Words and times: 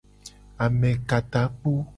Amekatakpo. 0.65 1.71